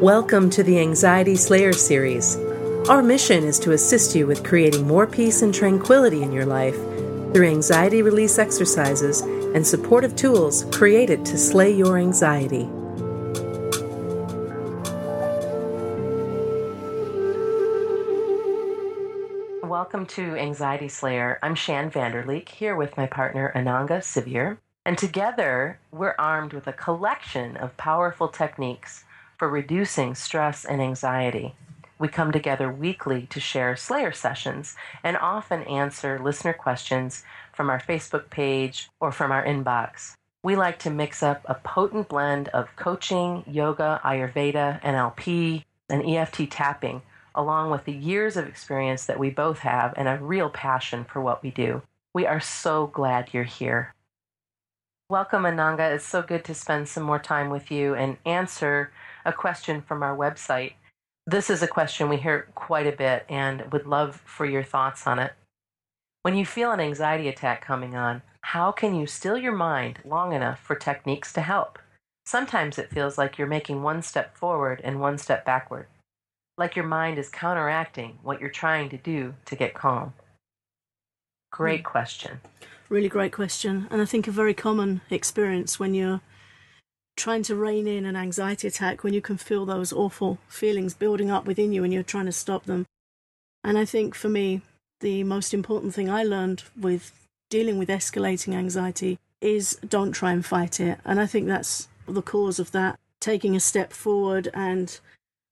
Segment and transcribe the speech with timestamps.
[0.00, 2.36] Welcome to the Anxiety Slayer series.
[2.86, 6.74] Our mission is to assist you with creating more peace and tranquility in your life
[7.32, 12.64] through anxiety release exercises and supportive tools created to slay your anxiety.
[19.66, 21.38] Welcome to Anxiety Slayer.
[21.42, 24.58] I'm Shann Vander Leek here with my partner Ananga Sivyer.
[24.84, 29.05] And together, we're armed with a collection of powerful techniques
[29.38, 31.54] for reducing stress and anxiety.
[31.98, 37.80] We come together weekly to share Slayer sessions and often answer listener questions from our
[37.80, 40.14] Facebook page or from our inbox.
[40.42, 46.50] We like to mix up a potent blend of coaching, yoga, Ayurveda, NLP, and EFT
[46.50, 47.02] tapping,
[47.34, 51.20] along with the years of experience that we both have and a real passion for
[51.20, 51.82] what we do.
[52.14, 53.94] We are so glad you're here.
[55.08, 55.94] Welcome, Ananga.
[55.94, 58.90] It's so good to spend some more time with you and answer
[59.26, 60.74] a question from our website.
[61.26, 65.06] This is a question we hear quite a bit and would love for your thoughts
[65.06, 65.32] on it.
[66.22, 70.32] When you feel an anxiety attack coming on, how can you still your mind long
[70.32, 71.80] enough for techniques to help?
[72.24, 75.86] Sometimes it feels like you're making one step forward and one step backward,
[76.56, 80.14] like your mind is counteracting what you're trying to do to get calm.
[81.52, 81.86] Great hmm.
[81.86, 82.40] question.
[82.88, 83.88] Really great question.
[83.90, 86.20] And I think a very common experience when you're
[87.16, 91.30] trying to rein in an anxiety attack when you can feel those awful feelings building
[91.30, 92.86] up within you and you're trying to stop them.
[93.64, 94.60] And I think for me,
[95.00, 97.12] the most important thing I learned with
[97.50, 100.98] dealing with escalating anxiety is don't try and fight it.
[101.04, 102.98] And I think that's the cause of that.
[103.20, 104.98] Taking a step forward and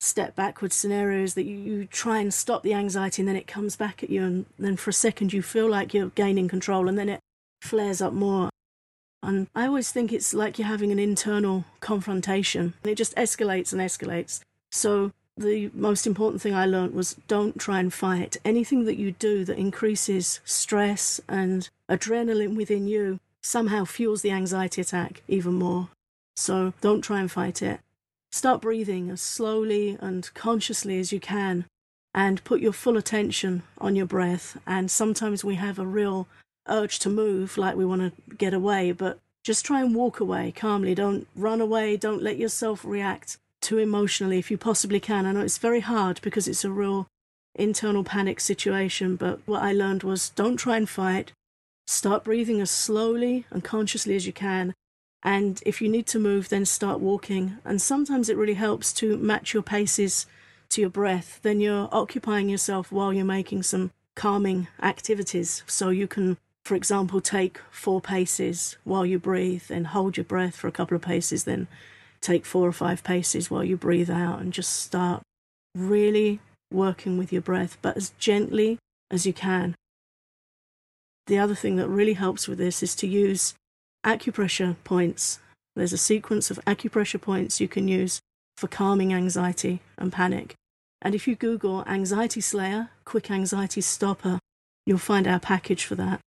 [0.00, 3.76] step backward scenarios that you, you try and stop the anxiety and then it comes
[3.76, 6.96] back at you and then for a second you feel like you're gaining control and
[6.98, 7.20] then it
[7.60, 8.48] flares up more
[9.22, 12.74] and I always think it's like you're having an internal confrontation.
[12.84, 14.40] It just escalates and escalates.
[14.70, 18.36] So the most important thing I learned was don't try and fight.
[18.44, 24.80] Anything that you do that increases stress and adrenaline within you somehow fuels the anxiety
[24.80, 25.88] attack even more.
[26.36, 27.80] So don't try and fight it.
[28.32, 31.66] Start breathing as slowly and consciously as you can
[32.14, 34.56] and put your full attention on your breath.
[34.66, 36.26] And sometimes we have a real
[36.68, 40.52] urge to move, like we want to get away, but just try and walk away
[40.52, 40.94] calmly.
[40.94, 41.96] Don't run away.
[41.96, 45.26] Don't let yourself react too emotionally if you possibly can.
[45.26, 47.06] I know it's very hard because it's a real
[47.54, 51.32] internal panic situation, but what I learned was don't try and fight.
[51.86, 54.74] Start breathing as slowly and consciously as you can.
[55.22, 57.58] And if you need to move, then start walking.
[57.64, 60.26] And sometimes it really helps to match your paces
[60.70, 61.40] to your breath.
[61.42, 65.62] Then you're occupying yourself while you're making some calming activities.
[65.66, 66.38] So you can
[66.70, 70.94] for example, take four paces while you breathe and hold your breath for a couple
[70.94, 71.66] of paces, then
[72.20, 75.20] take four or five paces while you breathe out and just start
[75.74, 76.38] really
[76.72, 78.78] working with your breath, but as gently
[79.10, 79.74] as you can.
[81.26, 83.54] The other thing that really helps with this is to use
[84.06, 85.40] acupressure points.
[85.74, 88.20] There's a sequence of acupressure points you can use
[88.56, 90.54] for calming anxiety and panic.
[91.02, 94.38] And if you Google Anxiety Slayer, Quick Anxiety Stopper,
[94.86, 96.20] you'll find our package for that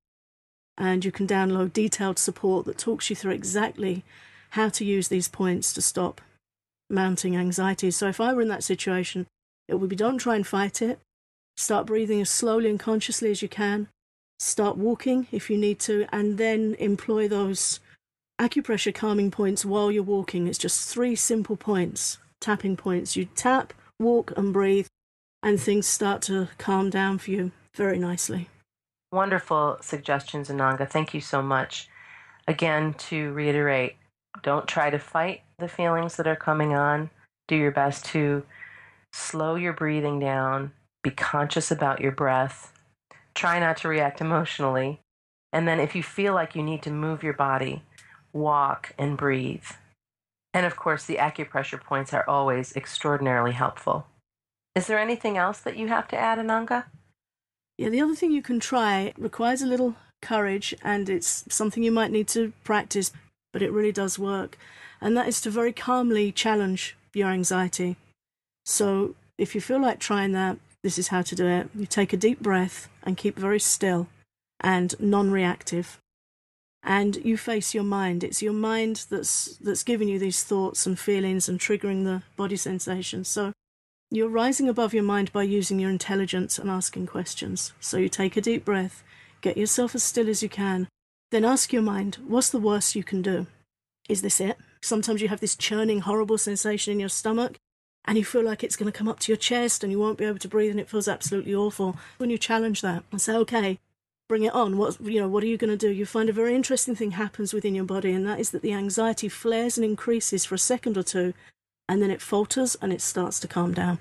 [0.78, 4.04] and you can download detailed support that talks you through exactly
[4.52, 6.22] how to use these points to stop
[6.90, 7.92] mounting anxiety.
[7.92, 9.26] So if I were in that situation,
[9.68, 11.00] it would be don't try and fight it.
[11.58, 13.88] Start breathing as slowly and consciously as you can.
[14.40, 17.80] Start walking if you need to, and then employ those
[18.42, 20.48] acupressure calming points while you're walking.
[20.48, 23.16] It's just three simple points, tapping points.
[23.16, 24.88] You tap, walk, and breathe,
[25.42, 28.50] and things start to calm down for you very nicely.
[29.14, 30.90] Wonderful suggestions, Ananga.
[30.90, 31.88] Thank you so much.
[32.48, 33.96] Again, to reiterate,
[34.42, 37.12] don't try to fight the feelings that are coming on.
[37.48, 38.42] Do your best to
[39.14, 40.72] slow your breathing down,
[41.04, 42.74] be conscious about your breath,
[43.36, 45.00] try not to react emotionally.
[45.52, 47.84] And then, if you feel like you need to move your body,
[48.34, 49.68] walk and breathe.
[50.56, 54.08] And of course, the acupressure points are always extraordinarily helpful.
[54.74, 56.86] Is there anything else that you have to add, Ananga?
[57.78, 61.92] Yeah, the other thing you can try requires a little courage and it's something you
[61.92, 63.12] might need to practice,
[63.52, 64.58] but it really does work.
[65.02, 67.98] And that is to very calmly challenge your anxiety.
[68.66, 71.70] So if you feel like trying that, this is how to do it.
[71.76, 74.08] You take a deep breath and keep very still
[74.60, 76.00] and non reactive.
[76.86, 78.24] And you face your mind.
[78.24, 82.58] It's your mind that's that's giving you these thoughts and feelings and triggering the body
[82.58, 83.30] sensations.
[83.30, 83.54] So
[84.16, 87.74] you're rising above your mind by using your intelligence and asking questions.
[87.80, 89.04] So you take a deep breath,
[89.42, 90.88] get yourself as still as you can,
[91.32, 93.48] then ask your mind, what's the worst you can do?
[94.08, 94.58] Is this it?
[94.82, 97.58] Sometimes you have this churning, horrible sensation in your stomach.
[98.06, 100.18] and you feel like it's going to come up to your chest and you won't
[100.18, 101.96] be able to breathe and it feels absolutely awful.
[102.18, 103.80] When you challenge that and say, okay,
[104.28, 104.78] bring it on.
[104.78, 105.90] What you know, what are you going to do?
[105.90, 108.74] You find a very interesting thing happens within your body, and that is that the
[108.74, 111.34] anxiety flares and increases for a second or two,
[111.88, 114.00] and then it falters and it starts to calm down.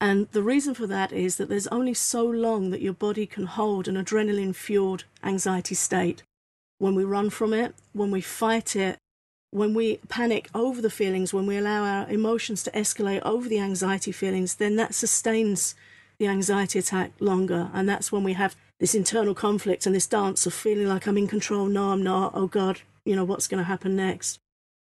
[0.00, 3.46] And the reason for that is that there's only so long that your body can
[3.46, 6.22] hold an adrenaline fueled anxiety state.
[6.78, 8.98] When we run from it, when we fight it,
[9.50, 13.58] when we panic over the feelings, when we allow our emotions to escalate over the
[13.58, 15.74] anxiety feelings, then that sustains
[16.18, 17.70] the anxiety attack longer.
[17.72, 21.18] And that's when we have this internal conflict and this dance of feeling like I'm
[21.18, 21.66] in control.
[21.66, 22.32] No, I'm not.
[22.34, 24.38] Oh God, you know, what's going to happen next?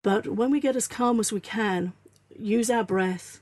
[0.03, 1.93] But when we get as calm as we can,
[2.37, 3.41] use our breath,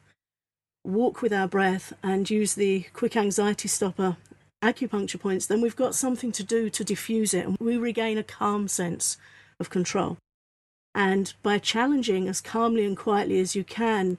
[0.83, 4.17] walk with our breath, and use the quick anxiety stopper
[4.63, 8.23] acupuncture points, then we've got something to do to diffuse it and we regain a
[8.23, 9.17] calm sense
[9.59, 10.17] of control.
[10.93, 14.17] And by challenging as calmly and quietly as you can,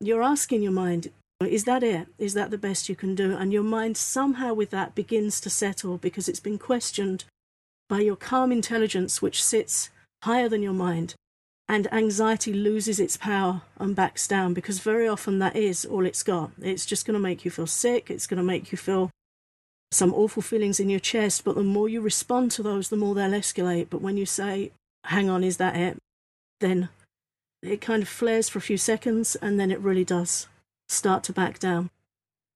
[0.00, 2.08] you're asking your mind, is that it?
[2.18, 3.34] Is that the best you can do?
[3.34, 7.24] And your mind somehow with that begins to settle because it's been questioned
[7.88, 9.90] by your calm intelligence, which sits
[10.22, 11.14] higher than your mind.
[11.70, 16.24] And anxiety loses its power and backs down because very often that is all it's
[16.24, 16.50] got.
[16.60, 18.10] It's just going to make you feel sick.
[18.10, 19.08] It's going to make you feel
[19.92, 21.44] some awful feelings in your chest.
[21.44, 23.86] But the more you respond to those, the more they'll escalate.
[23.88, 24.72] But when you say,
[25.04, 25.98] hang on, is that it?
[26.58, 26.88] Then
[27.62, 30.48] it kind of flares for a few seconds and then it really does
[30.88, 31.90] start to back down.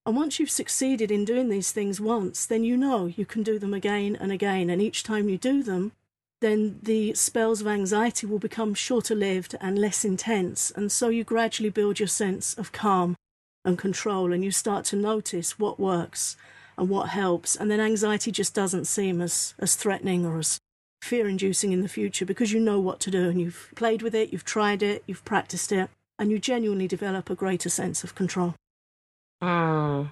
[0.05, 3.61] And once you've succeeded in doing these things once, then you know you can do
[3.61, 4.71] them again and again.
[4.71, 5.93] And each time you do them,
[6.45, 10.71] then the spells of anxiety will become shorter lived and less intense.
[10.71, 13.17] And so you gradually build your sense of calm
[13.65, 16.37] and control, and you start to notice what works
[16.77, 17.57] and what helps.
[17.57, 20.59] And then anxiety just doesn't seem as, as threatening or as
[21.03, 24.15] fear inducing in the future because you know what to do and you've played with
[24.15, 28.15] it, you've tried it, you've practiced it and you genuinely develop a greater sense of
[28.15, 28.55] control.
[29.43, 30.11] Mm,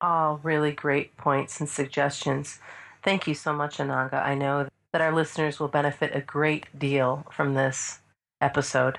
[0.00, 2.60] all really great points and suggestions.
[3.02, 4.24] Thank you so much, Ananga.
[4.24, 8.00] I know that our listeners will benefit a great deal from this
[8.40, 8.98] episode.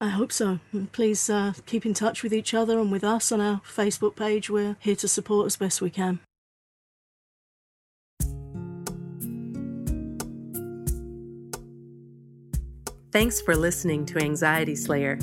[0.00, 0.58] I hope so.
[0.90, 4.50] Please uh, keep in touch with each other and with us on our Facebook page.
[4.50, 6.18] We're here to support as best we can.
[13.12, 15.18] Thanks for listening to Anxiety Slayer.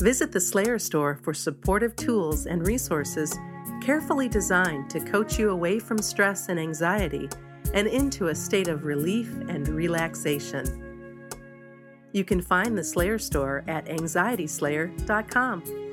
[0.00, 3.38] Visit the Slayer store for supportive tools and resources
[3.80, 7.28] carefully designed to coach you away from stress and anxiety
[7.74, 10.90] and into a state of relief and relaxation.
[12.12, 15.89] You can find the Slayer store at anxietyslayer.com.